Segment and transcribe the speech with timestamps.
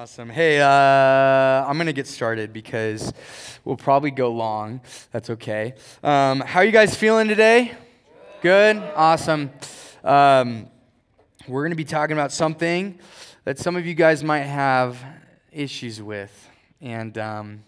[0.00, 0.30] Awesome.
[0.30, 3.12] Hey, uh, I'm going to get started because
[3.66, 4.80] we'll probably go long.
[5.12, 5.74] That's okay.
[6.02, 7.74] Um, how are you guys feeling today?
[8.40, 8.78] Good?
[8.78, 9.50] Awesome.
[10.02, 10.68] Um,
[11.46, 12.98] we're going to be talking about something
[13.44, 14.96] that some of you guys might have
[15.52, 16.48] issues with.
[16.80, 17.64] And um,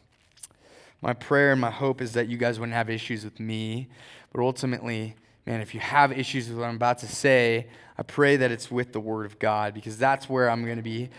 [1.02, 3.88] my prayer and my hope is that you guys wouldn't have issues with me.
[4.32, 7.66] But ultimately, man, if you have issues with what I'm about to say,
[7.98, 10.82] I pray that it's with the Word of God because that's where I'm going to
[10.82, 11.10] be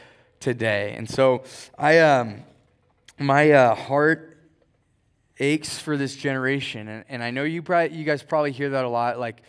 [0.43, 0.93] today.
[0.97, 1.43] And so
[1.77, 2.43] I, um,
[3.17, 4.37] my uh, heart
[5.39, 8.83] aches for this generation, and, and I know you probably, you guys probably hear that
[8.83, 9.19] a lot.
[9.19, 9.41] Like,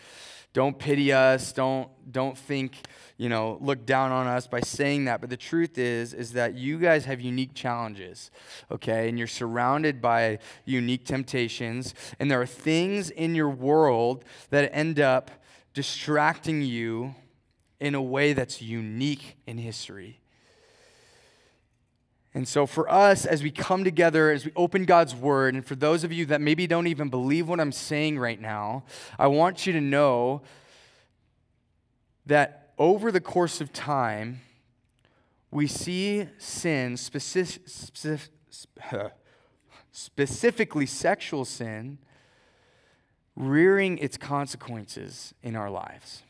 [0.53, 1.53] don't pity us.
[1.53, 2.77] Don't don't think
[3.17, 5.21] you know look down on us by saying that.
[5.21, 8.31] But the truth is is that you guys have unique challenges,
[8.71, 14.71] okay, and you're surrounded by unique temptations, and there are things in your world that
[14.73, 15.33] end up
[15.75, 17.17] distracting you
[17.81, 20.21] in a way that's unique in history.
[22.37, 25.77] And so, for us, as we come together, as we open God's word, and for
[25.77, 28.83] those of you that maybe don't even believe what I'm saying right now,
[29.21, 30.43] I want you to know
[32.27, 34.41] that over the course of time,
[35.53, 37.63] we see sin, specific,
[39.93, 41.99] specifically sexual sin,
[43.37, 46.23] rearing its consequences in our lives.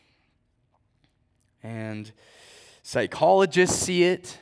[1.62, 2.12] And
[2.82, 4.38] psychologists see it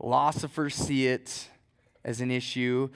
[0.00, 1.48] Philosophers see it
[2.06, 2.88] as an issue.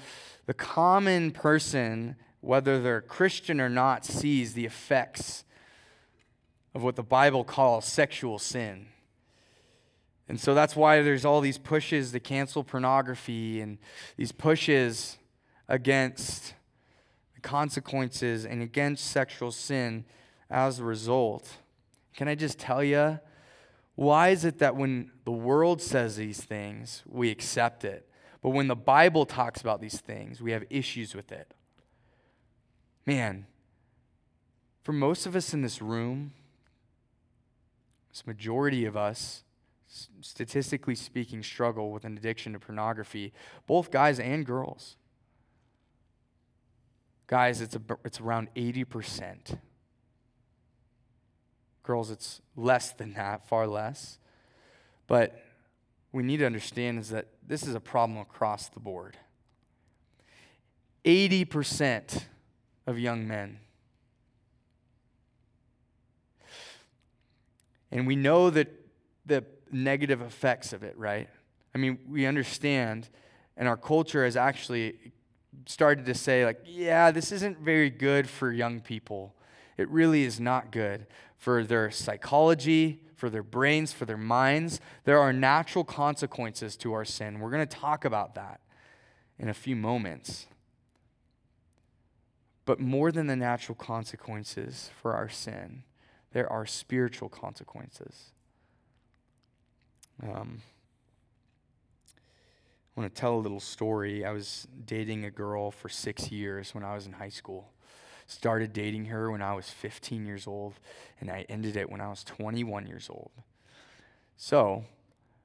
[0.47, 5.45] The common person, whether they're Christian or not, sees the effects
[6.75, 8.87] of what the Bible calls sexual sin.
[10.31, 13.77] And so that's why there's all these pushes to cancel pornography and
[14.17, 15.19] these pushes
[15.69, 16.55] against
[17.35, 20.07] the consequences and against sexual sin
[20.49, 21.59] as a result.
[22.17, 23.19] Can I just tell you?
[23.95, 28.09] Why is it that when the world says these things, we accept it?
[28.42, 31.55] But when the Bible talks about these things, we have issues with it.
[33.06, 33.47] Man,
[34.83, 36.33] for most of us in this room,
[38.11, 39.45] this majority of us,
[40.20, 43.33] statistically speaking, struggle with an addiction to pornography,
[43.67, 44.96] both guys and girls.
[47.27, 49.58] Guys, it's, a, it's around 80%.
[51.84, 54.18] Girls, it's less than that, far less.
[55.06, 55.39] But
[56.12, 59.18] we need to understand is that this is a problem across the board.
[61.05, 62.24] 80%
[62.86, 63.58] of young men.
[67.92, 68.68] And we know that
[69.27, 71.28] the negative effects of it, right?
[71.74, 73.11] I mean, we understand,
[73.58, 75.12] and our culture has actually
[75.66, 79.34] started to say, like, yeah, this isn't very good for young people.
[79.77, 81.06] It really is not good
[81.45, 84.81] for their psychology, for their brains, for their minds.
[85.05, 87.39] There are natural consequences to our sin.
[87.39, 88.63] We're going to talk about that
[89.39, 90.47] in a few moments.
[92.65, 95.83] But more than the natural consequences for our sin,
[96.33, 98.33] there are spiritual consequences.
[100.23, 100.63] Um,
[102.97, 104.25] I want to tell a little story.
[104.25, 107.75] I was dating a girl for six years when I was in high school
[108.27, 110.74] started dating her when I was 15 years old,
[111.20, 113.30] and I ended it when I was 21 years old.
[114.36, 114.85] So,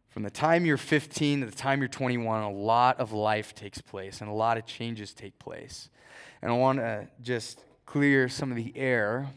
[0.09, 3.79] from the time you're 15 to the time you're 21, a lot of life takes
[3.79, 5.89] place and a lot of changes take place.
[6.41, 9.29] And I want to just clear some of the air.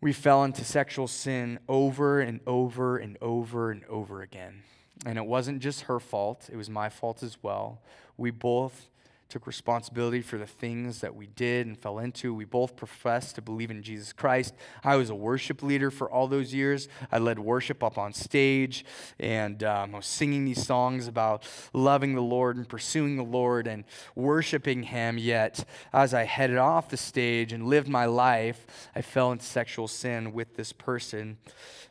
[0.00, 4.62] We fell into sexual sin over and over and over and over again.
[5.04, 7.80] And it wasn't just her fault, it was my fault as well.
[8.16, 8.88] We both
[9.30, 12.34] took responsibility for the things that we did and fell into.
[12.34, 14.54] We both professed to believe in Jesus Christ.
[14.82, 16.88] I was a worship leader for all those years.
[17.12, 18.84] I led worship up on stage,
[19.18, 23.66] and um, I was singing these songs about loving the Lord and pursuing the Lord
[23.66, 25.16] and worshiping Him.
[25.16, 29.88] Yet, as I headed off the stage and lived my life, I fell into sexual
[29.88, 31.38] sin with this person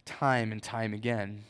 [0.06, 1.44] time and time again.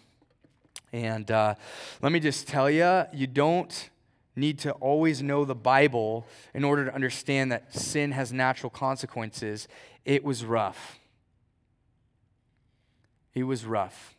[0.91, 1.55] And uh,
[2.01, 3.89] let me just tell you, you don't
[4.39, 9.67] need to always know the Bible in order to understand that sin has natural consequences.
[10.05, 10.99] It was rough.
[13.33, 14.15] It was rough.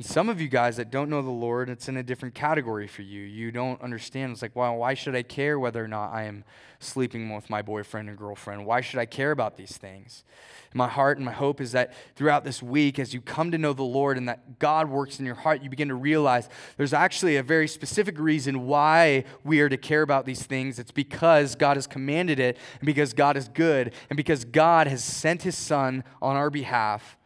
[0.00, 2.86] And some of you guys that don't know the Lord, it's in a different category
[2.86, 3.20] for you.
[3.20, 4.32] You don't understand.
[4.32, 6.44] It's like, well, why should I care whether or not I am
[6.78, 8.64] sleeping with my boyfriend and girlfriend?
[8.64, 10.24] Why should I care about these things?
[10.72, 13.74] my heart and my hope is that throughout this week, as you come to know
[13.74, 16.48] the Lord and that God works in your heart, you begin to realize
[16.78, 20.78] there's actually a very specific reason why we are to care about these things.
[20.78, 25.02] It's because God has commanded it, and because God is good, and because God has
[25.02, 27.18] sent his Son on our behalf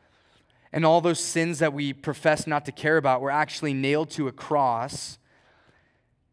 [0.75, 4.27] And all those sins that we profess not to care about were actually nailed to
[4.27, 5.21] a cross.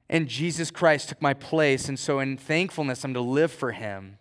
[0.10, 1.88] And Jesus Christ took my place.
[1.88, 4.18] And so, in thankfulness, I'm to live for him.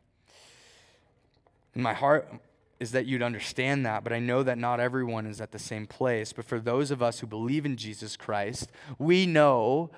[1.72, 2.30] And my heart
[2.78, 5.86] is that you'd understand that, but I know that not everyone is at the same
[5.86, 6.34] place.
[6.34, 9.90] But for those of us who believe in Jesus Christ, we know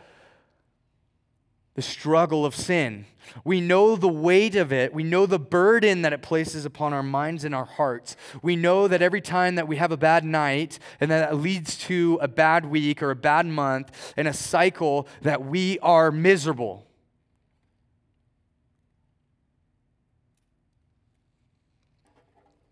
[1.75, 3.07] the struggle of sin.
[3.45, 4.93] We know the weight of it.
[4.93, 8.15] We know the burden that it places upon our minds and our hearts.
[8.43, 12.19] We know that every time that we have a bad night and that leads to
[12.21, 16.87] a bad week or a bad month and a cycle that we are miserable.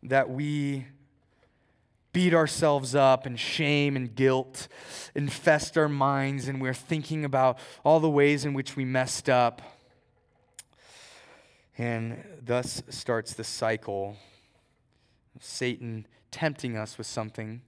[0.03, 0.87] That we
[2.13, 4.69] beat ourselves up and shame and guilt
[5.15, 9.63] infest our minds and we're thinking about all the ways in which we messed up.
[11.79, 14.17] And thus starts the cycle
[15.35, 17.63] of Satan tempting us with something,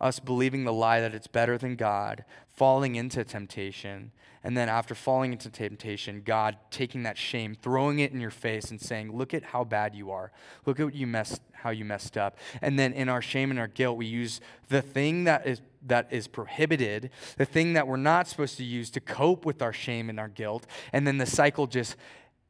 [0.00, 4.12] us believing the lie that it's better than God, falling into temptation,
[4.44, 8.70] and then after falling into temptation, God taking that shame, throwing it in your face
[8.70, 10.30] and saying, "Look at how bad you are.
[10.64, 13.58] Look at what you messed how you messed up." And then in our shame and
[13.58, 17.96] our guilt, we use the thing that is that is prohibited, the thing that we're
[17.96, 21.26] not supposed to use to cope with our shame and our guilt, and then the
[21.26, 21.96] cycle just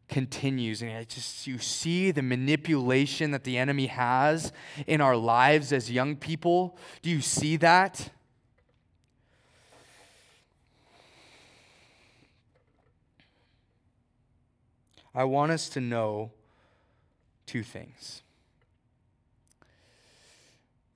[0.08, 4.53] continues and it just you see the manipulation that the enemy has
[4.87, 8.11] in our lives as young people do you see that
[15.12, 16.31] I want us to know
[17.47, 18.23] two things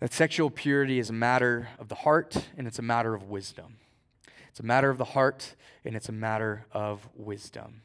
[0.00, 3.76] that sexual purity is a matter of the heart and it's a matter of wisdom.
[4.48, 5.54] It's a matter of the heart
[5.84, 7.82] and it's a matter of wisdom.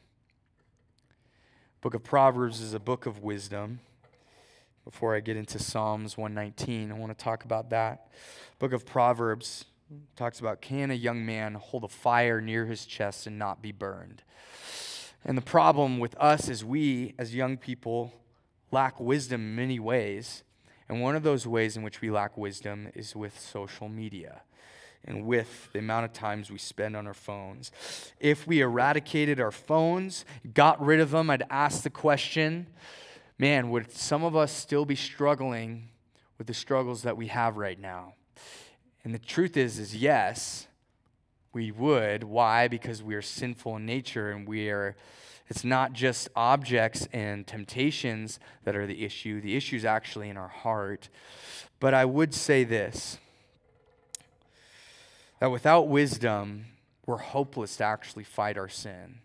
[1.86, 3.78] Book of Proverbs is a book of wisdom.
[4.84, 8.08] Before I get into Psalms 119, I want to talk about that.
[8.58, 9.66] Book of Proverbs
[10.16, 13.70] talks about can a young man hold a fire near his chest and not be
[13.70, 14.22] burned?
[15.24, 18.12] And the problem with us is we, as young people,
[18.72, 20.42] lack wisdom in many ways.
[20.88, 24.42] And one of those ways in which we lack wisdom is with social media
[25.06, 27.70] and with the amount of times we spend on our phones.
[28.18, 32.66] If we eradicated our phones, got rid of them, I'd ask the question
[33.38, 35.88] man, would some of us still be struggling
[36.38, 38.14] with the struggles that we have right now?
[39.04, 40.66] And the truth is, is yes,
[41.52, 42.24] we would.
[42.24, 42.66] Why?
[42.66, 44.96] Because we are sinful in nature and we are,
[45.48, 49.40] it's not just objects and temptations that are the issue.
[49.40, 51.08] The issue is actually in our heart.
[51.78, 53.18] But I would say this
[55.40, 56.66] that without wisdom,
[57.04, 59.20] we're hopeless to actually fight our sin.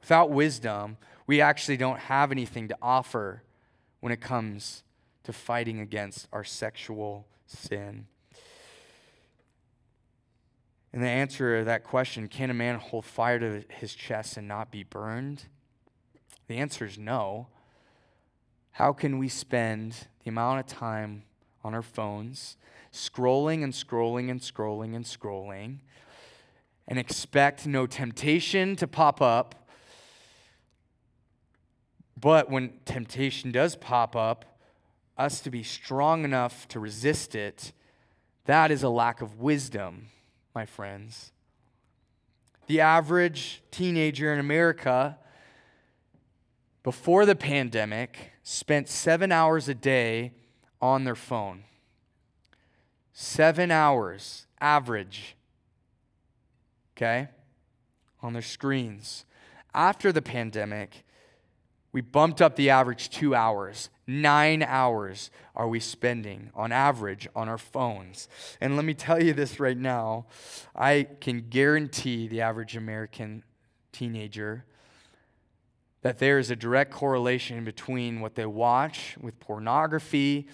[0.00, 3.42] Without wisdom, we actually don't have anything to offer
[4.00, 4.84] when it comes
[5.24, 8.06] to fighting against our sexual sin.
[10.92, 14.46] And the answer to that question, can a man hold fire to his chest and
[14.46, 15.44] not be burned?
[16.46, 17.48] The answer is no.
[18.70, 21.24] How can we spend the amount of time
[21.66, 22.56] on our phones,
[22.92, 25.78] scrolling and scrolling and scrolling and scrolling,
[26.88, 29.68] and expect no temptation to pop up?
[32.18, 34.58] But when temptation does pop up,
[35.18, 37.72] us to be strong enough to resist it,
[38.44, 40.08] that is a lack of wisdom
[40.56, 41.32] my friends.
[42.66, 45.18] The average teenager in America
[46.82, 50.32] before the pandemic spent seven hours a day
[50.80, 51.64] on their phone.
[53.12, 55.36] Seven hours, average,
[56.96, 57.28] okay,
[58.22, 59.24] on their screens.
[59.74, 61.04] After the pandemic,
[61.92, 63.88] we bumped up the average two hours.
[64.06, 68.28] Nine hours are we spending on average on our phones.
[68.60, 70.26] And let me tell you this right now
[70.74, 73.42] I can guarantee the average American
[73.92, 74.66] teenager
[76.02, 80.46] that there is a direct correlation between what they watch with pornography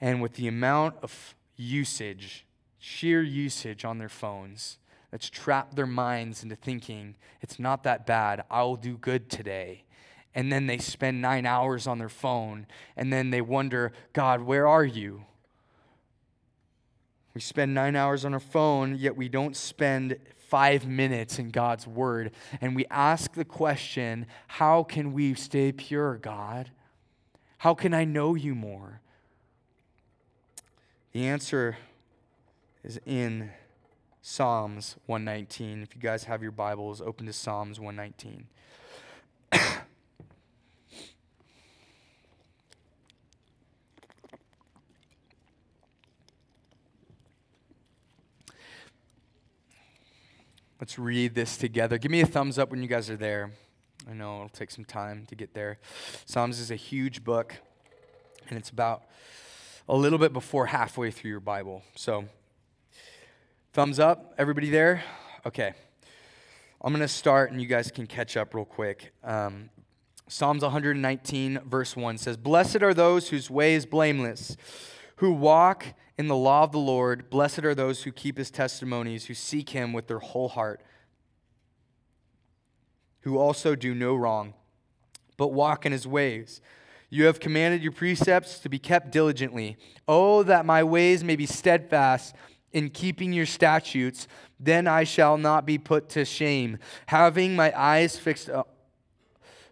[0.00, 2.46] and with the amount of usage,
[2.78, 4.78] sheer usage on their phones
[5.10, 9.84] that's trapped their minds into thinking it's not that bad, I'll do good today
[10.36, 14.68] and then they spend nine hours on their phone, and then they wonder, God, where
[14.68, 15.24] are you?
[17.32, 21.86] We spend nine hours on our phone, yet we don't spend five minutes in God's
[21.86, 22.32] word.
[22.60, 26.70] And we ask the question, How can we stay pure, God?
[27.58, 29.00] How can I know you more?
[31.12, 31.78] The answer
[32.84, 33.50] is in
[34.22, 35.82] Psalms 119.
[35.82, 38.46] If you guys have your Bibles, open to Psalms 119.
[50.78, 51.96] Let's read this together.
[51.96, 53.50] Give me a thumbs up when you guys are there.
[54.08, 55.78] I know it'll take some time to get there.
[56.26, 57.54] Psalms is a huge book,
[58.50, 59.04] and it's about
[59.88, 61.82] a little bit before halfway through your Bible.
[61.94, 62.26] So,
[63.72, 65.02] thumbs up, everybody there?
[65.46, 65.72] Okay.
[66.82, 69.14] I'm going to start, and you guys can catch up real quick.
[69.24, 69.70] Um,
[70.28, 74.58] Psalms 119, verse 1 says, Blessed are those whose way is blameless,
[75.16, 77.30] who walk in the law of the Lord.
[77.30, 80.80] Blessed are those who keep his testimonies, who seek him with their whole heart,
[83.20, 84.54] who also do no wrong,
[85.36, 86.60] but walk in his ways.
[87.08, 89.76] You have commanded your precepts to be kept diligently.
[90.08, 92.34] Oh, that my ways may be steadfast
[92.72, 94.28] in keeping your statutes,
[94.60, 96.78] then I shall not be put to shame.
[97.06, 98.64] Having my eyes fixed, uh,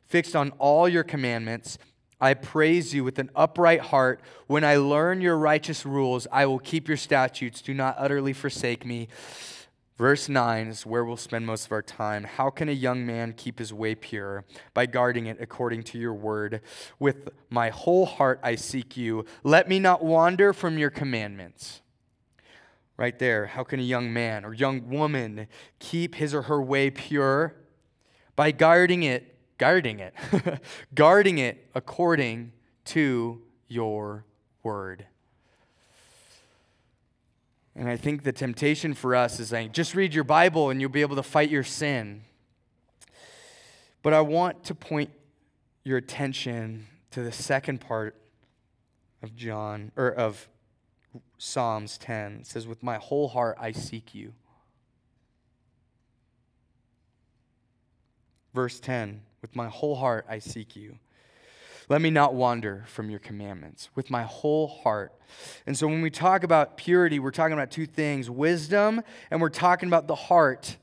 [0.06, 1.76] fixed on all your commandments,
[2.24, 4.22] I praise you with an upright heart.
[4.46, 7.60] When I learn your righteous rules, I will keep your statutes.
[7.60, 9.08] Do not utterly forsake me.
[9.98, 12.24] Verse 9 is where we'll spend most of our time.
[12.24, 14.46] How can a young man keep his way pure?
[14.72, 16.62] By guarding it according to your word.
[16.98, 19.26] With my whole heart I seek you.
[19.42, 21.82] Let me not wander from your commandments.
[22.96, 23.44] Right there.
[23.44, 25.46] How can a young man or young woman
[25.78, 27.54] keep his or her way pure?
[28.34, 30.14] By guarding it guarding it,
[30.94, 32.52] guarding it according
[32.86, 34.24] to your
[34.62, 35.06] word.
[37.76, 40.90] And I think the temptation for us is saying, just read your Bible and you'll
[40.90, 42.22] be able to fight your sin.
[44.02, 45.10] But I want to point
[45.82, 48.16] your attention to the second part
[49.22, 50.48] of John, or of
[51.38, 52.38] Psalms 10.
[52.40, 54.34] It says, With my whole heart I seek you.
[58.52, 60.96] Verse 10 with my whole heart, I seek you.
[61.90, 65.12] Let me not wander from your commandments with my whole heart.
[65.66, 69.50] And so when we talk about purity, we're talking about two things wisdom, and we're
[69.50, 70.78] talking about the heart.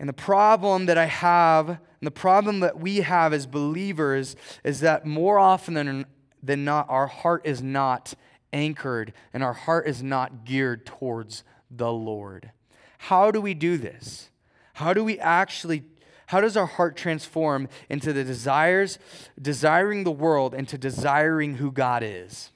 [0.00, 4.80] And the problem that I have, and the problem that we have as believers, is
[4.80, 6.06] that more often than,
[6.42, 8.14] than not, our heart is not
[8.52, 12.50] anchored and our heart is not geared towards the Lord.
[12.98, 14.30] How do we do this?
[14.74, 15.84] How do we actually
[16.34, 18.98] how does our heart transform into the desires,
[19.40, 22.50] desiring the world, into desiring who God is?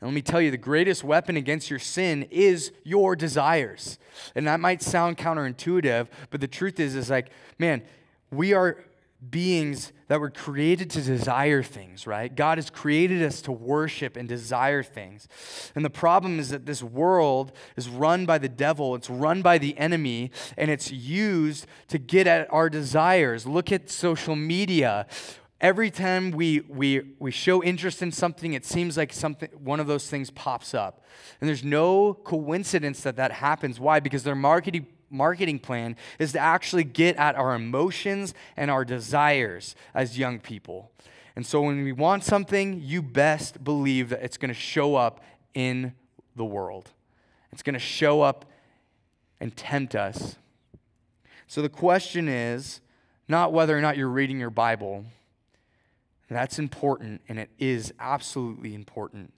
[0.00, 4.00] And let me tell you, the greatest weapon against your sin is your desires.
[4.34, 7.84] And that might sound counterintuitive, but the truth is, is like, man,
[8.32, 8.82] we are
[9.30, 12.34] beings that were created to desire things, right?
[12.34, 15.26] God has created us to worship and desire things.
[15.74, 19.58] And the problem is that this world is run by the devil, it's run by
[19.58, 23.46] the enemy, and it's used to get at our desires.
[23.46, 25.06] Look at social media.
[25.60, 29.86] Every time we, we, we show interest in something, it seems like something, one of
[29.86, 31.02] those things pops up.
[31.40, 33.80] And there's no coincidence that that happens.
[33.80, 33.98] Why?
[33.98, 39.74] Because they're marketing marketing plan is to actually get at our emotions and our desires
[39.94, 40.90] as young people.
[41.34, 45.22] And so when we want something, you best believe that it's going to show up
[45.54, 45.94] in
[46.34, 46.92] the world.
[47.52, 48.46] It's going to show up
[49.40, 50.36] and tempt us.
[51.46, 52.80] So the question is
[53.28, 55.04] not whether or not you're reading your Bible.
[56.28, 59.32] That's important, and it is absolutely important.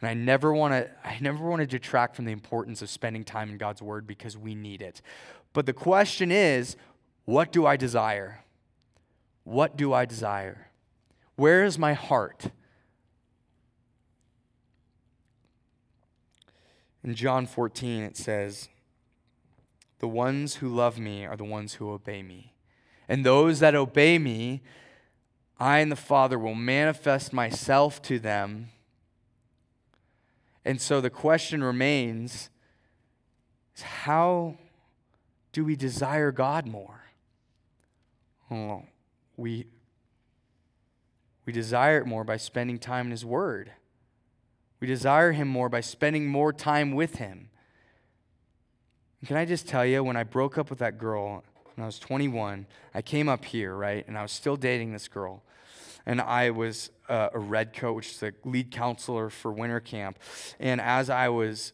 [0.00, 3.24] And I never want to I never want to detract from the importance of spending
[3.24, 5.00] time in God's word because we need it.
[5.52, 6.76] But the question is,
[7.24, 8.44] what do I desire?
[9.44, 10.70] What do I desire?
[11.36, 12.50] Where is my heart?
[17.02, 18.68] In John 14 it says,
[19.98, 22.54] "The ones who love me are the ones who obey me.
[23.08, 24.62] And those that obey me,
[25.58, 28.70] I and the Father will manifest myself to them."
[30.64, 32.50] And so the question remains
[33.76, 34.56] is how
[35.52, 37.00] do we desire God more?
[39.36, 39.66] We,
[41.44, 43.72] we desire it more by spending time in His Word.
[44.80, 47.50] We desire Him more by spending more time with Him.
[49.20, 51.42] And can I just tell you, when I broke up with that girl
[51.74, 54.06] when I was 21, I came up here, right?
[54.06, 55.42] And I was still dating this girl
[56.06, 60.18] and I was uh, a red coach, which is the lead counselor for winter camp.
[60.58, 61.72] And as I was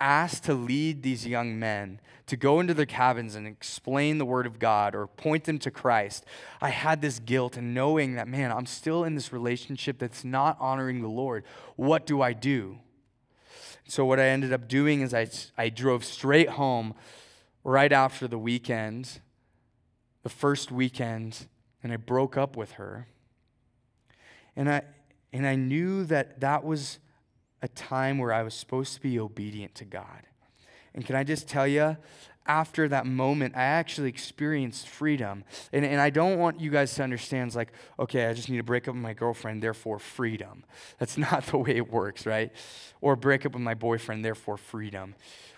[0.00, 4.46] asked to lead these young men to go into their cabins and explain the word
[4.46, 6.24] of God or point them to Christ,
[6.60, 10.56] I had this guilt and knowing that, man, I'm still in this relationship that's not
[10.60, 11.44] honoring the Lord.
[11.76, 12.78] What do I do?
[13.86, 15.28] So, what I ended up doing is I,
[15.58, 16.94] I drove straight home
[17.64, 19.20] right after the weekend,
[20.22, 21.46] the first weekend,
[21.82, 23.08] and I broke up with her.
[24.56, 24.82] And I,
[25.32, 26.98] and I knew that that was
[27.62, 30.22] a time where I was supposed to be obedient to God.
[30.94, 31.96] And can I just tell you,
[32.46, 35.44] after that moment, I actually experienced freedom.
[35.72, 38.62] And, and I don't want you guys to understand, like, okay, I just need to
[38.62, 40.64] break up with my girlfriend, therefore freedom.
[40.98, 42.52] That's not the way it works, right?
[43.00, 45.14] Or break up with my boyfriend, therefore freedom.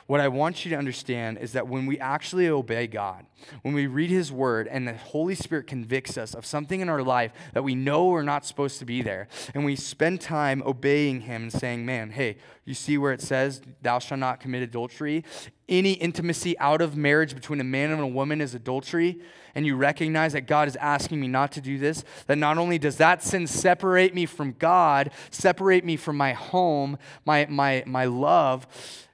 [0.07, 3.27] What I want you to understand is that when we actually obey God,
[3.63, 7.03] when we read His Word and the Holy Spirit convicts us of something in our
[7.03, 11.23] life that we know we're not supposed to be there, and we spend time obeying
[11.23, 15.25] Him and saying, Man, hey, you see where it says, Thou shalt not commit adultery?
[15.69, 19.21] Any intimacy out of marriage between a man and a woman is adultery,
[19.55, 22.79] and you recognize that God is asking me not to do this, that not only
[22.79, 28.05] does that sin separate me from God, separate me from my home, my, my, my
[28.05, 28.67] love,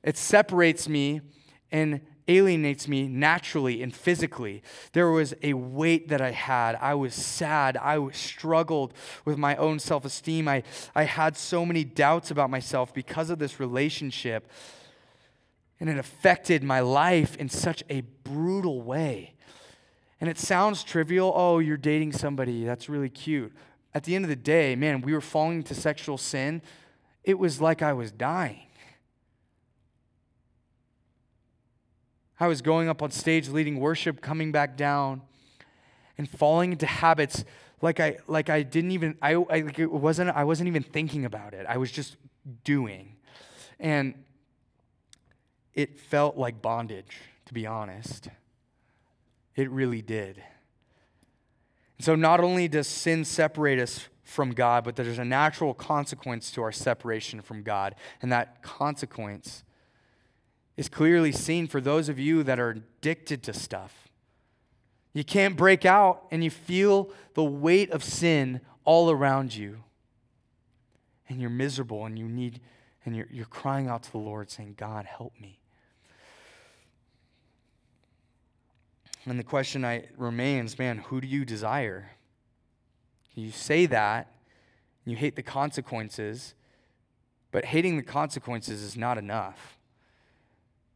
[0.03, 1.23] it separates me
[1.71, 4.63] and alienates me naturally and physically.
[4.93, 6.77] There was a weight that I had.
[6.77, 7.77] I was sad.
[7.77, 8.93] I struggled
[9.25, 10.49] with my own self esteem.
[10.49, 10.63] I,
[10.95, 14.51] I had so many doubts about myself because of this relationship.
[15.83, 19.35] And it affected my life in such a brutal way.
[20.21, 21.33] And it sounds trivial.
[21.35, 22.65] Oh, you're dating somebody.
[22.65, 23.53] That's really cute.
[23.93, 26.63] At the end of the day, man, we were falling into sexual sin.
[27.25, 28.69] It was like I was dying.
[32.39, 35.23] I was going up on stage leading worship, coming back down,
[36.17, 37.45] and falling into habits
[37.81, 41.25] like I like I didn't even I, I like it wasn't I wasn't even thinking
[41.25, 41.67] about it.
[41.69, 42.15] I was just
[42.63, 43.17] doing,
[43.81, 44.15] and
[45.75, 48.29] it felt like bondage, to be honest.
[49.57, 50.43] It really did.
[51.99, 56.51] And so not only does sin separate us from God, but there's a natural consequence
[56.53, 59.63] to our separation from God, and that consequence
[60.77, 64.09] is clearly seen for those of you that are addicted to stuff.
[65.13, 69.85] You can't break out and you feel the weight of sin all around you.
[71.29, 72.61] And you're miserable and you need,
[73.05, 75.59] and you're, you're crying out to the Lord saying, God, help me.
[79.25, 82.11] And the question I, remains man, who do you desire?
[83.35, 84.35] You say that,
[85.05, 86.55] you hate the consequences,
[87.51, 89.79] but hating the consequences is not enough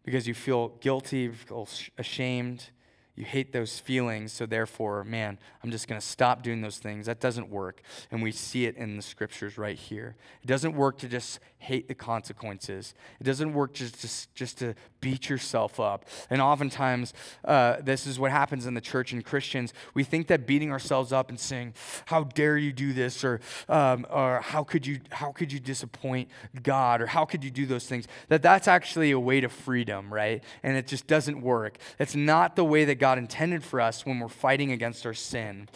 [0.03, 2.71] because you feel guilty, feel ashamed,
[3.17, 7.07] you hate those feelings, so therefore, man, I'm just going to stop doing those things.
[7.07, 7.81] That doesn't work.
[8.11, 10.17] And we see it in the scriptures right here.
[10.43, 14.75] It doesn't work to just hate the consequences, it doesn't work just, just, just to
[15.01, 16.05] beat yourself up.
[16.31, 19.73] And oftentimes, uh, this is what happens in the church and Christians.
[19.95, 21.75] We think that beating ourselves up and saying,
[22.07, 23.25] How dare you do this?
[23.25, 26.29] Or, um, or how, could you, how could you disappoint
[26.63, 27.01] God?
[27.01, 28.07] Or how could you do those things?
[28.29, 30.45] That that's actually a way to freedom, right?
[30.63, 31.79] And it just doesn't work.
[31.99, 35.69] It's not the way that God intended for us when we're fighting against our sin.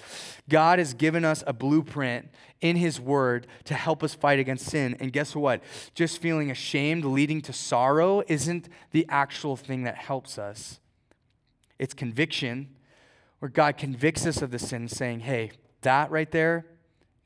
[0.49, 2.29] God has given us a blueprint
[2.61, 4.97] in His Word to help us fight against sin.
[4.99, 5.63] And guess what?
[5.95, 10.81] Just feeling ashamed leading to sorrow isn't the actual thing that helps us.
[11.79, 12.71] It's conviction,
[13.39, 16.67] where God convicts us of the sin, saying, hey, that right there,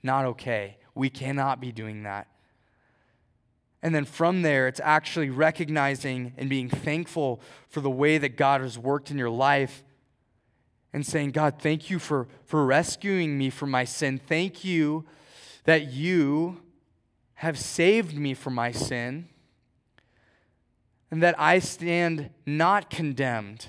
[0.03, 0.77] not okay.
[0.95, 2.27] We cannot be doing that.
[3.83, 7.41] And then from there, it's actually recognizing and being thankful
[7.71, 9.83] for the way that God has worked in your life
[10.95, 14.21] and saying, God, thank you for, for rescuing me from my sin.
[14.27, 15.05] Thank you
[15.65, 16.63] that you
[17.35, 19.29] have saved me from my sin
[21.11, 23.67] and that I stand not condemned.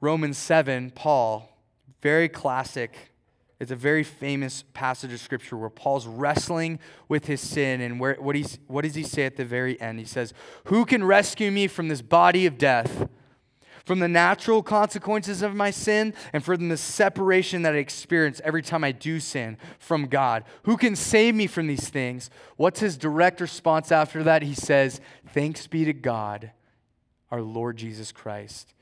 [0.00, 1.54] Romans 7, Paul,
[2.00, 3.12] very classic.
[3.60, 7.82] It's a very famous passage of scripture where Paul's wrestling with his sin.
[7.82, 9.98] And where, what, he, what does he say at the very end?
[9.98, 10.32] He says,
[10.64, 13.06] Who can rescue me from this body of death?
[13.86, 18.60] From the natural consequences of my sin and from the separation that I experience every
[18.60, 20.42] time I do sin from God.
[20.64, 22.28] Who can save me from these things?
[22.56, 24.42] What's his direct response after that?
[24.42, 26.50] He says, Thanks be to God,
[27.30, 28.74] our Lord Jesus Christ,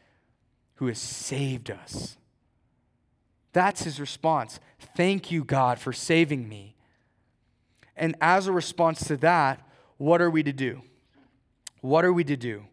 [0.76, 2.16] who has saved us.
[3.52, 4.58] That's his response.
[4.96, 6.76] Thank you, God, for saving me.
[7.94, 10.80] And as a response to that, what are we to do?
[11.82, 12.64] What are we to do?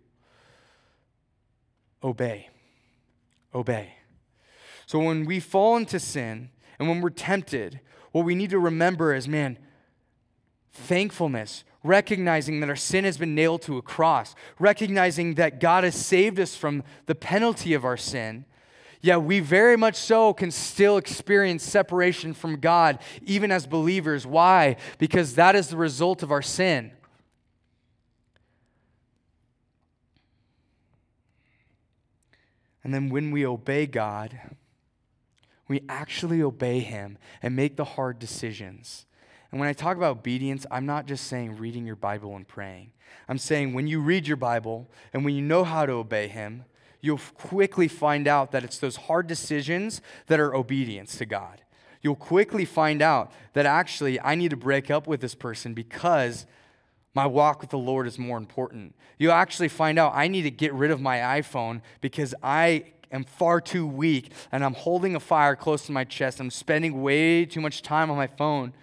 [2.04, 2.50] Obey.
[3.54, 3.94] Obey.
[4.86, 7.80] So when we fall into sin and when we're tempted,
[8.12, 9.58] what we need to remember is man,
[10.74, 15.96] thankfulness, recognizing that our sin has been nailed to a cross, recognizing that God has
[15.96, 18.46] saved us from the penalty of our sin.
[19.02, 24.28] Yeah, we very much so can still experience separation from God, even as believers.
[24.28, 24.76] Why?
[25.00, 26.92] Because that is the result of our sin.
[32.84, 34.40] And then when we obey God,
[35.68, 39.06] we actually obey Him and make the hard decisions.
[39.52, 42.92] And when I talk about obedience, I'm not just saying reading your Bible and praying.
[43.28, 46.66] I'm saying when you read your Bible and when you know how to obey Him,
[47.02, 51.62] you'll quickly find out that it's those hard decisions that are obedience to God.
[52.02, 56.46] You'll quickly find out that actually I need to break up with this person because
[57.14, 58.96] my walk with the Lord is more important.
[59.18, 63.26] You'll actually find out I need to get rid of my iPhone because I am
[63.26, 66.40] far too weak and I'm holding a fire close to my chest.
[66.40, 68.74] I'm spending way too much time on my phone.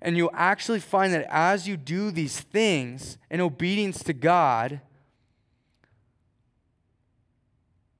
[0.00, 4.80] And you'll actually find that as you do these things in obedience to God,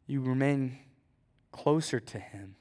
[0.06, 0.78] you remain
[1.52, 2.56] closer to Him.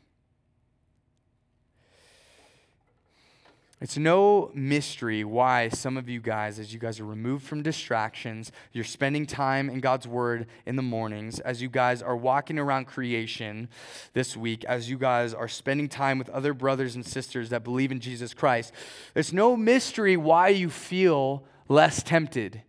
[3.82, 8.52] It's no mystery why some of you guys, as you guys are removed from distractions,
[8.74, 12.86] you're spending time in God's Word in the mornings, as you guys are walking around
[12.86, 13.70] creation
[14.14, 17.92] this week, as you guys are spending time with other brothers and sisters that believe
[17.92, 18.72] in Jesus Christ.
[19.16, 22.62] It's no mystery why you feel less tempted.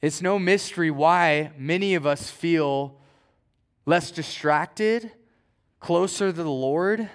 [0.00, 2.96] It's no mystery why many of us feel
[3.84, 5.12] less distracted,
[5.78, 7.10] closer to the Lord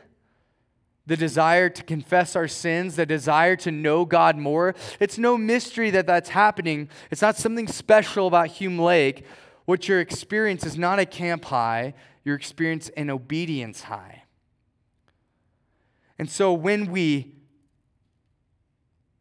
[1.07, 4.73] the desire to confess our sins, the desire to know God more.
[4.99, 6.89] It's no mystery that that's happening.
[7.11, 9.25] It's not something special about Hume Lake.
[9.65, 14.23] What your experience is not a camp high, your experience an obedience high.
[16.17, 17.33] And so when we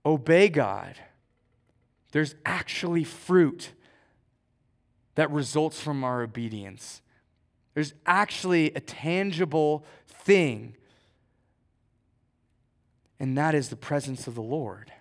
[0.06, 0.96] obey God,
[2.12, 3.72] there's actually fruit
[5.16, 7.02] that results from our obedience.
[7.74, 10.76] There's actually a tangible thing
[13.24, 14.92] and that is the presence of the Lord.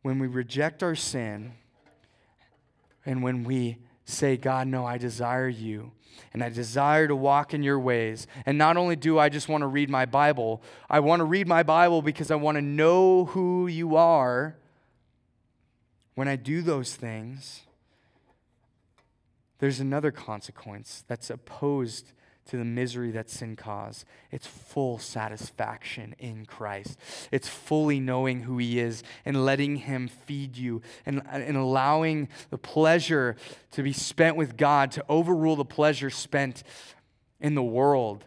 [0.00, 1.52] When we reject our sin,
[3.04, 5.92] and when we say, God, no, I desire you,
[6.32, 8.26] and I desire to walk in your ways.
[8.46, 11.46] And not only do I just want to read my Bible, I want to read
[11.46, 14.56] my Bible because I want to know who you are.
[16.14, 17.60] When I do those things,
[19.58, 22.14] there's another consequence that's opposed
[22.50, 24.04] to the misery that sin caused.
[24.32, 26.98] It's full satisfaction in Christ.
[27.30, 32.58] It's fully knowing who He is and letting Him feed you and, and allowing the
[32.58, 33.36] pleasure
[33.70, 36.64] to be spent with God to overrule the pleasure spent
[37.40, 38.24] in the world.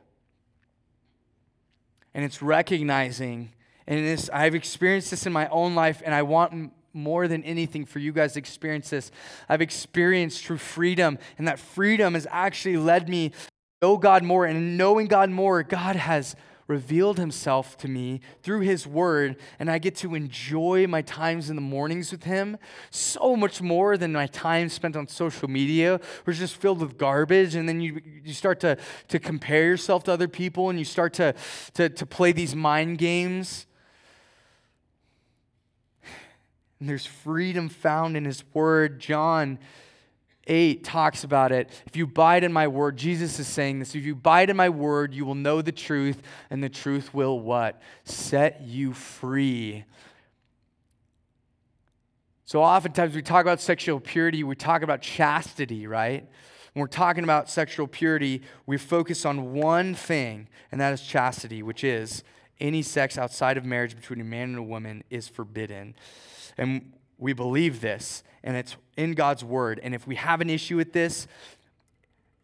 [2.13, 3.51] And it's recognizing,
[3.86, 7.86] and this, I've experienced this in my own life, and I want more than anything
[7.86, 9.12] for you guys to experience this.
[9.49, 13.33] I've experienced true freedom, and that freedom has actually led me
[13.83, 14.45] know God more.
[14.45, 19.77] And knowing God more, God has revealed himself to me through his word and i
[19.77, 22.57] get to enjoy my times in the mornings with him
[22.89, 26.97] so much more than my time spent on social media which is just filled with
[26.97, 28.77] garbage and then you, you start to,
[29.09, 31.35] to compare yourself to other people and you start to,
[31.73, 33.67] to, to play these mind games
[36.79, 39.59] and there's freedom found in his word john
[40.47, 41.69] 8 talks about it.
[41.86, 43.95] If you abide in my word, Jesus is saying this.
[43.95, 47.39] If you abide in my word, you will know the truth, and the truth will
[47.39, 47.82] what?
[48.03, 49.86] Set you free.
[52.45, 56.27] So oftentimes we talk about sexual purity, we talk about chastity, right?
[56.73, 61.63] When we're talking about sexual purity, we focus on one thing, and that is chastity,
[61.63, 62.23] which is
[62.60, 65.95] any sex outside of marriage between a man and a woman is forbidden.
[66.58, 69.79] And we believe this and it's in God's word.
[69.81, 71.25] And if we have an issue with this,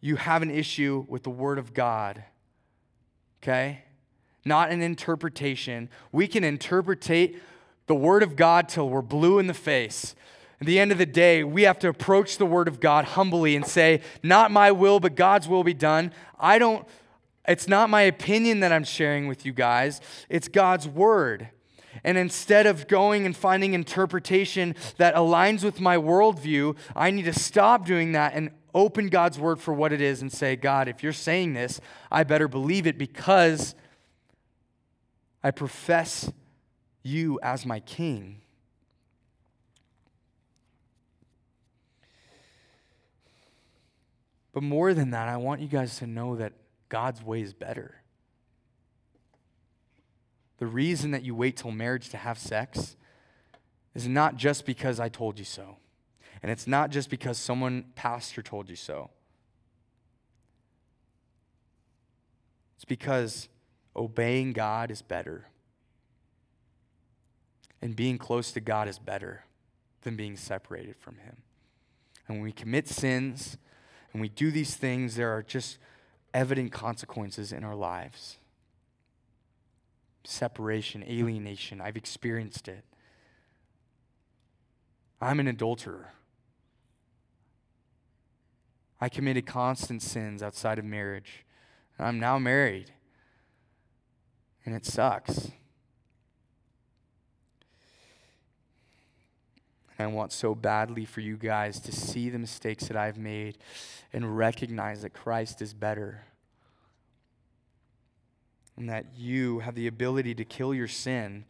[0.00, 2.24] you have an issue with the word of God.
[3.42, 3.84] Okay?
[4.42, 5.90] Not an interpretation.
[6.12, 7.42] We can interpretate
[7.88, 10.14] the word of God till we're blue in the face.
[10.62, 13.56] At the end of the day, we have to approach the word of God humbly
[13.56, 16.12] and say, Not my will, but God's will be done.
[16.38, 16.86] I don't,
[17.46, 21.50] it's not my opinion that I'm sharing with you guys, it's God's word.
[22.04, 27.32] And instead of going and finding interpretation that aligns with my worldview, I need to
[27.32, 31.02] stop doing that and open God's word for what it is and say, God, if
[31.02, 33.74] you're saying this, I better believe it because
[35.42, 36.30] I profess
[37.02, 38.42] you as my king.
[44.52, 46.52] But more than that, I want you guys to know that
[46.88, 47.99] God's way is better.
[50.60, 52.94] The reason that you wait till marriage to have sex
[53.94, 55.78] is not just because I told you so.
[56.42, 59.10] And it's not just because someone, pastor, told you so.
[62.76, 63.48] It's because
[63.96, 65.46] obeying God is better.
[67.80, 69.44] And being close to God is better
[70.02, 71.38] than being separated from Him.
[72.28, 73.56] And when we commit sins
[74.12, 75.78] and we do these things, there are just
[76.34, 78.36] evident consequences in our lives.
[80.24, 81.80] Separation, alienation.
[81.80, 82.84] I've experienced it.
[85.20, 86.12] I'm an adulterer.
[89.00, 91.44] I committed constant sins outside of marriage.
[91.98, 92.92] I'm now married.
[94.64, 95.50] And it sucks.
[99.98, 103.58] And I want so badly for you guys to see the mistakes that I've made
[104.12, 106.24] and recognize that Christ is better.
[108.80, 111.44] And that you have the ability to kill your sin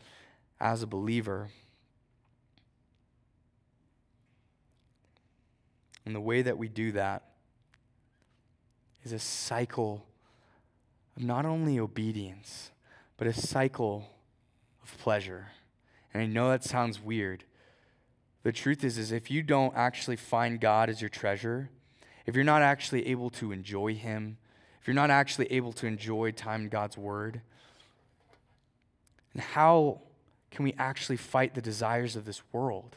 [0.61, 1.51] as a believer.
[6.05, 7.23] And the way that we do that
[9.05, 10.05] is a cycle
[11.17, 12.73] of not only obedience,
[13.17, 14.09] but a cycle
[14.83, 15.53] of pleasure.
[16.13, 17.45] And I know that sounds weird.
[18.43, 21.71] The truth is, is if you don't actually find God as your treasure,
[22.27, 24.39] if you're not actually able to enjoy Him,
[24.81, 27.43] if you're not actually able to enjoy time in God's Word,
[29.35, 30.01] and how
[30.51, 32.97] can we actually fight the desires of this world?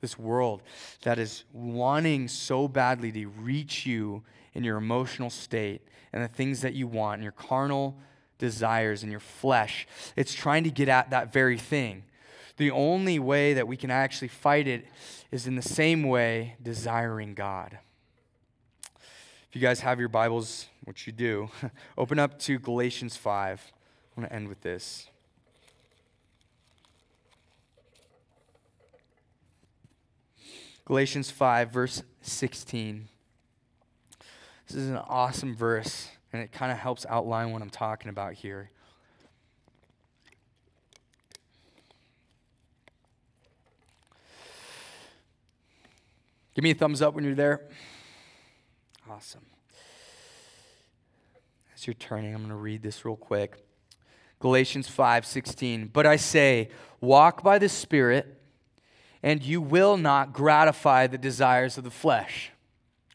[0.00, 0.62] This world
[1.02, 4.22] that is wanting so badly to reach you
[4.54, 7.96] in your emotional state and the things that you want and your carnal
[8.38, 9.88] desires and your flesh.
[10.14, 12.04] It's trying to get at that very thing.
[12.58, 14.86] The only way that we can actually fight it
[15.30, 17.78] is in the same way desiring God.
[19.56, 21.48] You guys have your Bibles, which you do,
[21.96, 23.72] open up to Galatians 5.
[23.72, 25.08] I want to end with this.
[30.84, 33.08] Galatians 5, verse 16.
[34.66, 38.34] This is an awesome verse, and it kind of helps outline what I'm talking about
[38.34, 38.70] here.
[46.54, 47.62] Give me a thumbs up when you're there.
[49.08, 49.45] Awesome.
[51.86, 53.64] You're turning, I'm going to read this real quick.
[54.40, 55.92] Galatians 5:16.
[55.92, 56.70] But I say,
[57.00, 58.40] walk by the Spirit
[59.22, 62.52] and you will not gratify the desires of the flesh.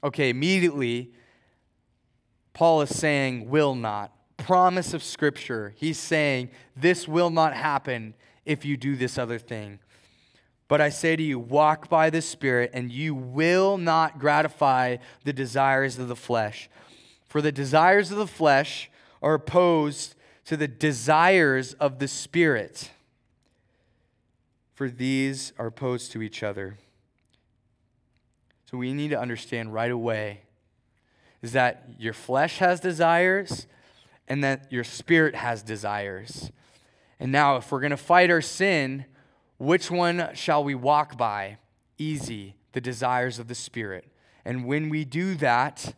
[0.04, 1.12] Okay, immediately,
[2.54, 4.12] Paul is saying, will not.
[4.38, 5.74] Promise of Scripture.
[5.78, 9.80] He's saying, this will not happen if you do this other thing.
[10.68, 15.34] But I say to you, walk by the Spirit, and you will not gratify the
[15.34, 16.70] desires of the flesh.
[17.32, 18.90] For the desires of the flesh
[19.22, 20.16] are opposed
[20.46, 22.92] to the desires of the Spirit
[24.82, 26.76] for these are opposed to each other.
[28.66, 30.42] So we need to understand right away
[31.44, 33.68] is that your flesh has desires
[34.28, 36.52] and that your spirit has desires.
[37.20, 39.06] And now, if we're going to fight our sin,
[39.60, 41.60] which one shall we walk by?
[42.00, 44.08] Easy, the desires of the spirit.
[44.44, 45.94] And when we do that,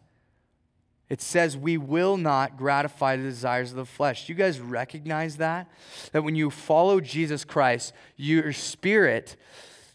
[1.10, 4.26] it says we will not gratify the desires of the flesh.
[4.26, 5.70] Do you guys recognize that?
[6.12, 9.36] That when you follow Jesus Christ, your spirit,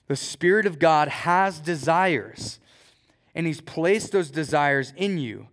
[0.07, 2.61] the Spirit of God, has desires.
[3.35, 5.49] And He's placed those desires in you.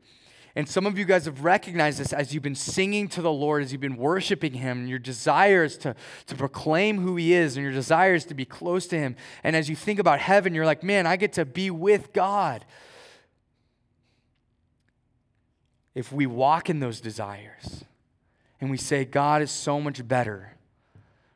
[0.58, 3.62] And some of you guys have recognized this as you've been singing to the Lord,
[3.62, 5.96] as you've been worshiping Him, and your desires to,
[6.28, 9.18] to proclaim who He is, and your desires to be close to Him.
[9.44, 12.65] And as you think about heaven, you're like, man, I get to be with God.
[15.96, 17.86] If we walk in those desires
[18.62, 20.58] and we say, God is so much better,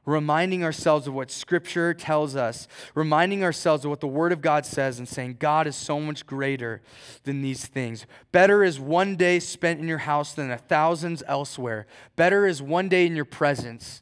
[0.05, 4.65] reminding ourselves of what Scripture tells us, reminding ourselves of what the Word of God
[4.65, 6.81] says, and saying, God is so much greater
[7.23, 8.05] than these things.
[8.31, 11.87] Better is one day spent in your house than a thousand elsewhere.
[12.15, 14.01] Better is one day in your presence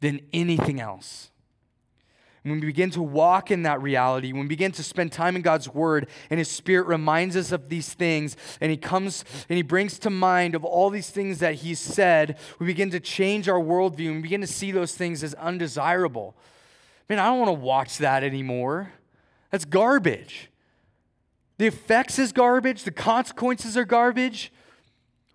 [0.00, 1.30] than anything else
[2.50, 5.42] when we begin to walk in that reality, when we begin to spend time in
[5.42, 9.62] God's Word, and His Spirit reminds us of these things, and He comes and He
[9.62, 13.60] brings to mind of all these things that He said, we begin to change our
[13.60, 16.36] worldview and begin to see those things as undesirable.
[17.08, 18.92] Man, I don't want to watch that anymore.
[19.50, 20.50] That's garbage.
[21.58, 24.52] The effects is garbage, the consequences are garbage.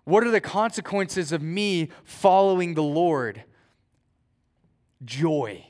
[0.04, 3.44] What are the consequences of me following the Lord?
[5.04, 5.66] Joy,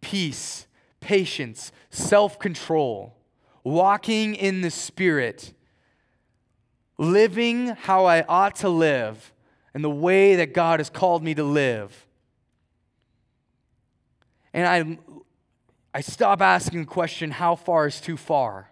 [0.00, 0.67] peace,
[1.00, 3.16] patience, self control,
[3.64, 5.52] walking in the Spirit,
[6.96, 9.32] living how I ought to live,
[9.74, 12.06] and the way that God has called me to live.
[14.52, 14.98] And I,
[15.94, 18.67] I stop asking the question, how far is too far?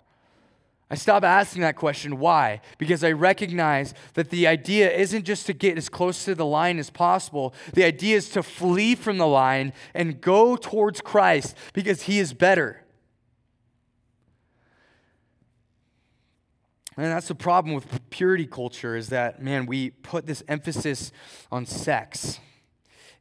[0.89, 2.19] I stop asking that question.
[2.19, 2.61] Why?
[2.79, 6.79] Because I recognize that the idea isn't just to get as close to the line
[6.79, 7.55] as possible.
[7.73, 12.33] The idea is to flee from the line and go towards Christ because he is
[12.33, 12.85] better.
[16.97, 21.13] And that's the problem with purity culture is that, man, we put this emphasis
[21.53, 22.39] on sex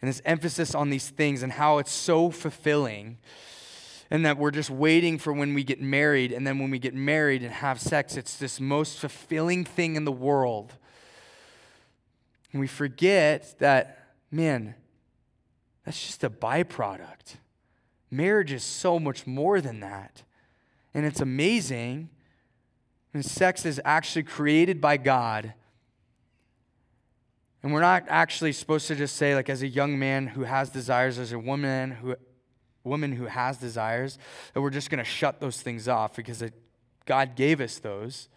[0.02, 3.18] and this emphasis on these things and how it's so fulfilling.
[4.12, 6.32] And that we're just waiting for when we get married.
[6.32, 10.06] And then when we get married and have sex, it's this most fulfilling thing in
[10.06, 10.74] the world.
[12.52, 14.76] And we forget that, man,
[15.84, 17.38] that's just a byproduct.
[18.12, 20.24] Marriage is so much more than that.
[20.94, 22.10] And it's amazing
[23.16, 25.54] and sex is actually created by God.
[27.64, 30.70] And we're not actually supposed to just say, like, as a young man who has
[30.70, 32.18] desires, as a woman who,
[32.86, 34.18] woman who has desires,
[34.54, 36.54] that we're just going to shut those things off because it,
[37.06, 38.30] God gave us those.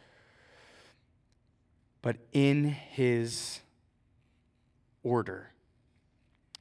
[2.03, 3.61] But in His
[5.03, 5.53] order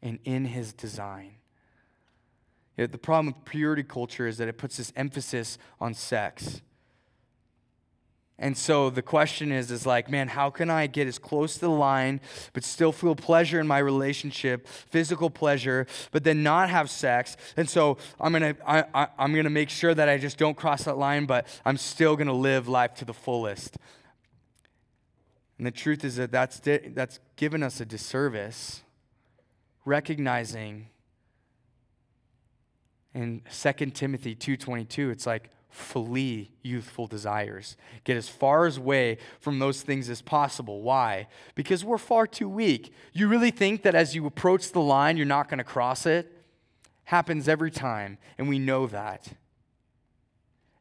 [0.02, 1.36] and in His design.
[2.76, 6.62] the problem with purity culture is that it puts this emphasis on sex.
[8.39, 11.62] And so the question is is like, man, how can I get as close to
[11.62, 12.21] the line
[12.54, 17.36] but still feel pleasure in my relationship, physical pleasure, but then not have sex?
[17.56, 20.97] And so I'm to I, I'm to make sure that I just don't cross that
[20.97, 23.78] line, but I'm still to live life to the fullest.
[25.58, 28.84] And the truth is that that's that's given us a disservice
[29.84, 30.89] recognizing
[33.15, 37.77] in 2 Timothy 2:22 it's like flee youthful desires.
[38.03, 40.81] Get as far away from those things as possible.
[40.81, 41.27] Why?
[41.55, 42.93] Because we're far too weak.
[43.13, 46.31] You really think that as you approach the line, you're not going to cross it?
[47.05, 49.33] Happens every time, and we know that.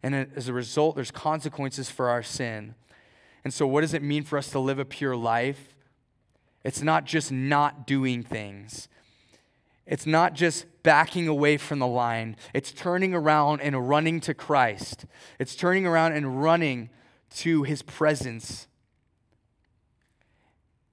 [0.02, 2.74] And as a result, there's consequences for our sin.
[3.44, 5.74] And so, what does it mean for us to live a pure life?
[6.64, 8.88] It's not just not doing things,
[9.86, 15.06] it's not just backing away from the line, it's turning around and running to Christ.
[15.38, 16.90] It's turning around and running
[17.36, 18.66] to his presence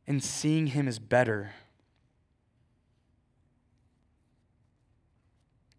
[0.05, 1.53] and seeing him as better.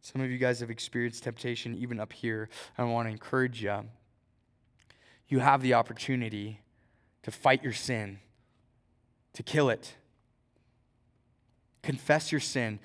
[0.00, 2.48] Some of you guys have experienced temptation even up here.
[2.78, 3.80] I want to encourage you.
[5.28, 6.60] You have the opportunity
[7.22, 8.20] to fight your sin,
[9.32, 9.94] to kill it.
[11.82, 12.78] Confess your sin.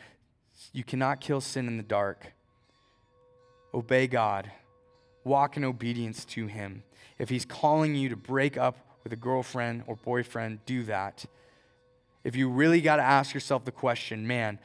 [0.71, 2.34] You cannot kill sin in the dark.
[3.73, 4.51] Obey God.
[5.23, 6.84] Walk in obedience to Him.
[7.17, 11.25] If He's calling you to break up with a girlfriend or boyfriend, do that.
[12.23, 14.60] If you really got to ask yourself the question, man,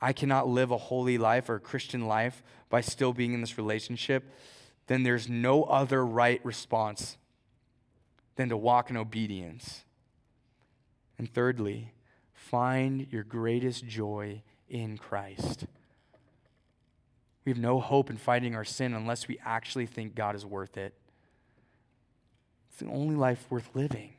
[0.00, 3.58] I cannot live a holy life or a Christian life by still being in this
[3.58, 4.24] relationship,
[4.86, 7.16] then there's no other right response
[8.36, 9.84] than to walk in obedience.
[11.18, 11.92] And thirdly,
[12.32, 15.66] find your greatest joy in Christ.
[17.44, 20.76] We have no hope in fighting our sin unless we actually think God is worth
[20.76, 20.94] it.
[22.68, 24.12] It's the only life worth living.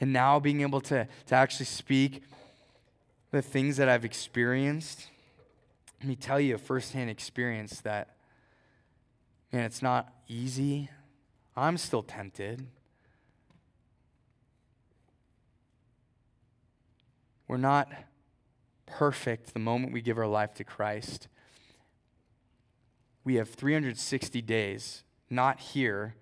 [0.00, 2.22] And now being able to, to actually speak
[3.30, 5.08] the things that I've experienced,
[6.00, 8.16] let me tell you a firsthand experience that,
[9.52, 10.90] man, it's not easy.
[11.56, 12.66] I'm still tempted.
[17.48, 17.88] We're not
[18.86, 21.28] perfect the moment we give our life to Christ.
[23.24, 26.14] We have 360 days, not here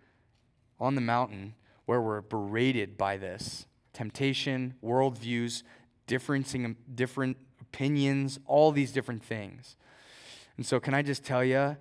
[0.80, 1.54] on the mountain,
[1.86, 5.62] where we're berated by this temptation, worldviews,
[6.06, 9.76] different, different opinions, all these different things.
[10.56, 11.76] And so, can I just tell you,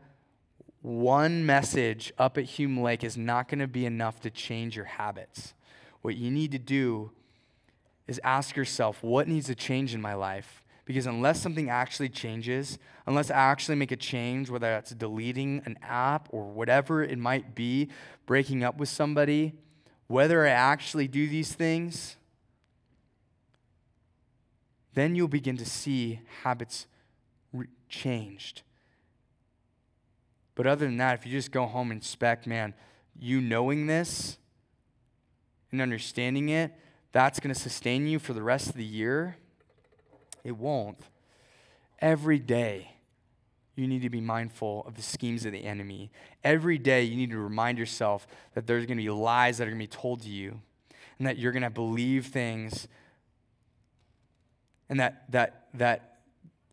[0.81, 4.85] one message up at Hume Lake is not going to be enough to change your
[4.85, 5.53] habits.
[6.01, 7.11] What you need to do
[8.07, 10.62] is ask yourself, what needs to change in my life?
[10.85, 15.77] Because unless something actually changes, unless I actually make a change, whether that's deleting an
[15.81, 17.89] app or whatever it might be,
[18.25, 19.53] breaking up with somebody,
[20.07, 22.17] whether I actually do these things,
[24.93, 26.85] then you'll begin to see habits
[27.53, 28.61] re- changed.
[30.55, 32.73] But other than that, if you just go home and inspect, man,
[33.17, 34.37] you knowing this
[35.71, 36.73] and understanding it,
[37.11, 39.37] that's going to sustain you for the rest of the year
[40.43, 40.99] it won't.
[41.99, 42.91] Every day,
[43.75, 46.11] you need to be mindful of the schemes of the enemy.
[46.43, 49.71] Every day, you need to remind yourself that there's going to be lies that are
[49.71, 50.59] going to be told to you,
[51.17, 52.87] and that you're going to believe things,
[54.89, 56.19] and that, that, that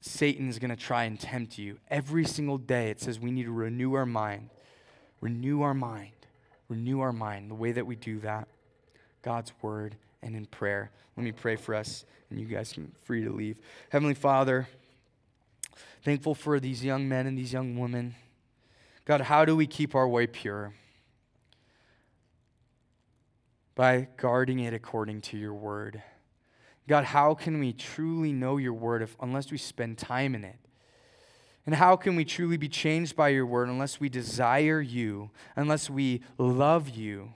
[0.00, 1.78] Satan's going to try and tempt you.
[1.88, 4.50] Every single day, it says we need to renew our mind.
[5.20, 6.12] Renew our mind.
[6.68, 7.50] Renew our mind.
[7.50, 8.48] The way that we do that,
[9.22, 10.90] God's word and in prayer.
[11.16, 13.58] Let me pray for us, and you guys can free to leave.
[13.90, 14.68] Heavenly Father,
[16.02, 18.14] thankful for these young men and these young women.
[19.04, 20.72] God, how do we keep our way pure?
[23.80, 26.02] by guarding it according to your word.
[26.86, 30.58] God, how can we truly know your word if, unless we spend time in it?
[31.64, 35.88] And how can we truly be changed by your word unless we desire you, unless
[35.88, 37.32] we love you?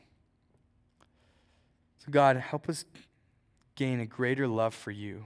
[2.05, 2.85] So, God, help us
[3.77, 5.25] gain a greater love for you.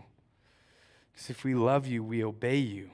[1.12, 2.90] Because if we love you, we obey you.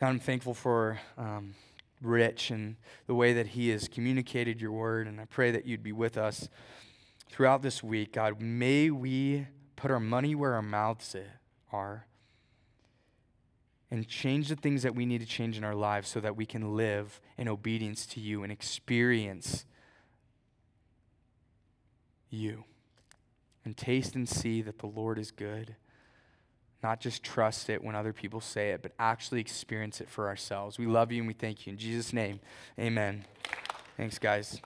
[0.00, 1.54] God, I'm thankful for um,
[2.00, 2.76] Rich and
[3.06, 6.16] the way that he has communicated your word, and I pray that you'd be with
[6.16, 6.48] us
[7.30, 8.14] throughout this week.
[8.14, 11.14] God, may we put our money where our mouths
[11.70, 12.06] are
[13.90, 16.46] and change the things that we need to change in our lives so that we
[16.46, 19.66] can live in obedience to you and experience
[22.32, 22.64] you
[23.64, 25.76] and taste and see that the Lord is good.
[26.82, 30.78] Not just trust it when other people say it, but actually experience it for ourselves.
[30.78, 31.72] We love you and we thank you.
[31.72, 32.40] In Jesus' name,
[32.78, 33.24] amen.
[33.96, 34.60] Thanks, guys.